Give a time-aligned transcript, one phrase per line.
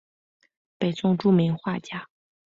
[0.79, 2.07] 北宋著名画家。